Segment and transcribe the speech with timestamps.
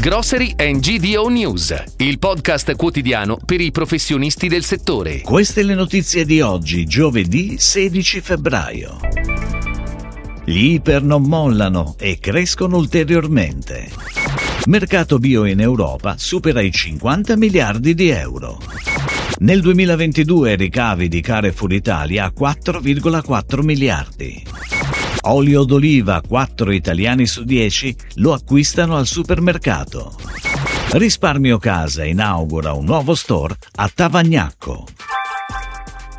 [0.00, 5.22] Grocery and GDO News, il podcast quotidiano per i professionisti del settore.
[5.22, 8.98] Queste le notizie di oggi, giovedì 16 febbraio.
[10.44, 13.88] Gli iper non mollano e crescono ulteriormente.
[14.66, 18.60] Mercato bio in Europa supera i 50 miliardi di euro.
[19.38, 24.44] Nel 2022 ricavi di Carrefour Italia 4,4 miliardi.
[25.30, 30.14] Olio d'oliva 4 italiani su 10 lo acquistano al supermercato.
[30.92, 34.86] Risparmio Casa inaugura un nuovo store a Tavagnacco.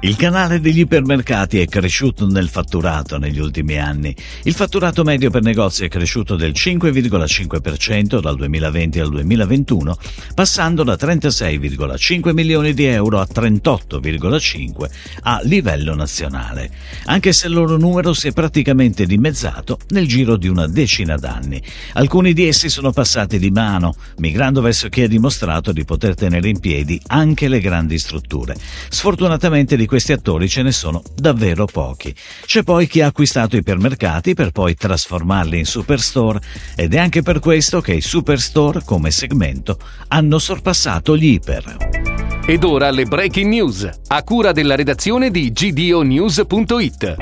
[0.01, 4.15] Il canale degli ipermercati è cresciuto nel fatturato negli ultimi anni.
[4.43, 9.97] Il fatturato medio per negozi è cresciuto del 5,5% dal 2020 al 2021,
[10.33, 14.89] passando da 36,5 milioni di euro a 38,5
[15.23, 16.71] a livello nazionale,
[17.07, 21.61] anche se il loro numero si è praticamente dimezzato nel giro di una decina d'anni.
[21.95, 26.47] Alcuni di essi sono passati di mano, migrando verso chi ha dimostrato di poter tenere
[26.47, 28.55] in piedi anche le grandi strutture.
[28.87, 32.13] Sfortunatamente di questi attori ce ne sono davvero pochi.
[32.45, 36.41] C'è poi chi ha acquistato ipermercati per poi trasformarli in superstore
[36.75, 39.79] ed è anche per questo che i superstore come segmento
[40.09, 41.77] hanno sorpassato gli iper.
[42.45, 47.15] Ed ora le breaking news, a cura della redazione di gdonews.it.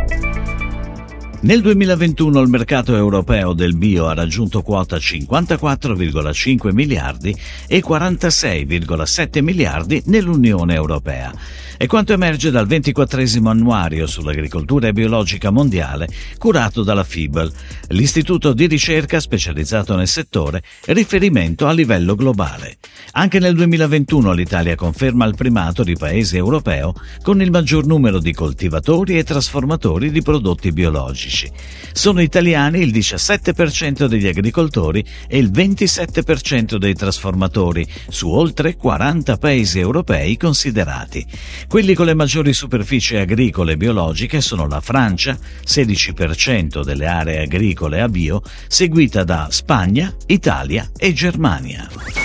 [1.40, 7.34] Nel 2021 il mercato europeo del bio ha raggiunto quota 54,5 miliardi
[7.68, 11.32] e 46,7 miliardi nell'Unione Europea.
[11.78, 16.08] È quanto emerge dal 24 annuario sull'agricoltura biologica mondiale
[16.40, 17.52] curato dalla FIBL,
[17.90, 22.78] l'istituto di ricerca specializzato nel settore, riferimento a livello globale.
[23.12, 28.34] Anche nel 2021 l'Italia conferma il primato di paese europeo con il maggior numero di
[28.34, 31.48] coltivatori e trasformatori di prodotti biologici.
[31.94, 39.78] Sono italiani il 17% degli agricoltori e il 27% dei trasformatori su oltre 40 paesi
[39.78, 41.24] europei considerati.
[41.68, 48.08] Quelli con le maggiori superfici agricole biologiche sono la Francia, 16% delle aree agricole a
[48.08, 52.17] bio, seguita da Spagna, Italia e Germania.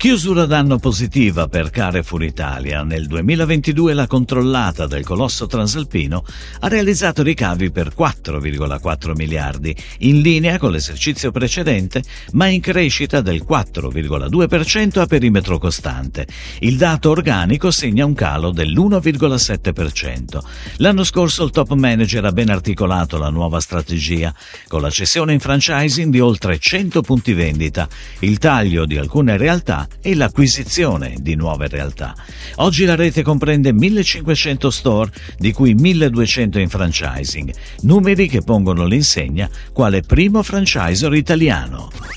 [0.00, 2.82] Chiusura d'anno positiva per Carrefour Italia.
[2.84, 6.24] Nel 2022 la controllata del colosso transalpino
[6.60, 12.02] ha realizzato ricavi per 4,4 miliardi, in linea con l'esercizio precedente,
[12.32, 16.26] ma in crescita del 4,2% a perimetro costante.
[16.60, 20.38] Il dato organico segna un calo dell'1,7%.
[20.78, 24.34] L'anno scorso il top manager ha ben articolato la nuova strategia,
[24.66, 27.86] con la cessione in franchising di oltre 100 punti vendita,
[28.20, 32.14] il taglio di alcune realtà e l'acquisizione di nuove realtà.
[32.56, 37.52] Oggi la rete comprende 1500 store, di cui 1200 in franchising,
[37.82, 42.09] numeri che pongono l'insegna quale primo franchisor italiano.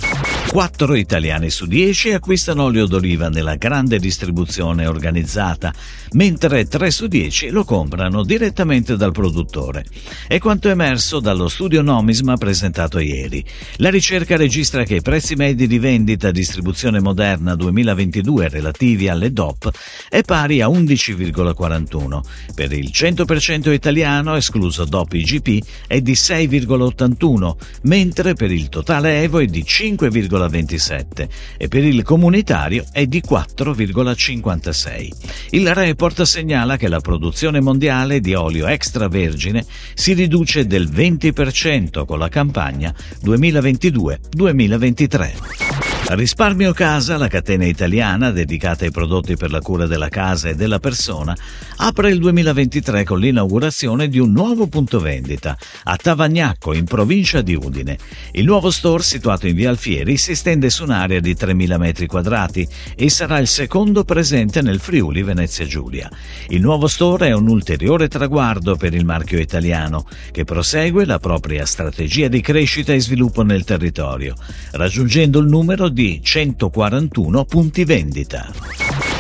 [0.54, 5.74] 4 italiani su 10 acquistano olio d'oliva nella grande distribuzione organizzata,
[6.12, 9.84] mentre 3 su 10 lo comprano direttamente dal produttore.
[10.28, 13.44] È quanto emerso dallo studio Nomisma presentato ieri.
[13.78, 19.72] La ricerca registra che i prezzi medi di vendita distribuzione moderna 2022 relativi alle DOP
[20.08, 22.22] è pari a 11,41.
[22.54, 29.40] Per il 100% italiano, escluso DOP IGP, è di 6,81, mentre per il totale Evo
[29.40, 30.42] è di 5,41.
[30.48, 31.28] 4,27
[31.58, 35.10] e per il comunitario è di 4,56.
[35.52, 42.20] Il report segnala che la produzione mondiale di olio extravergine si riduce del 20% con
[42.20, 42.94] la campagna
[43.24, 45.83] 2022-2023.
[46.06, 50.78] Risparmio Casa, la catena italiana dedicata ai prodotti per la cura della casa e della
[50.78, 51.36] persona,
[51.78, 57.56] apre il 2023 con l'inaugurazione di un nuovo punto vendita a Tavagnacco, in provincia di
[57.56, 57.98] Udine.
[58.34, 62.68] Il nuovo store, situato in via Alfieri, si estende su un'area di 3.000 metri quadrati
[62.96, 66.12] e sarà il secondo presente nel Friuli Venezia Giulia.
[66.50, 71.66] Il nuovo store è un ulteriore traguardo per il marchio italiano, che prosegue la propria
[71.66, 74.36] strategia di crescita e sviluppo nel territorio,
[74.74, 78.52] raggiungendo il numero di 141 punti vendita.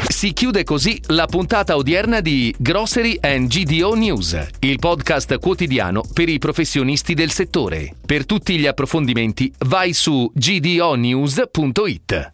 [0.07, 6.29] Si chiude così la puntata odierna di Grocery and GDO News, il podcast quotidiano per
[6.29, 7.93] i professionisti del settore.
[8.05, 12.31] Per tutti gli approfondimenti vai su gdonews.it.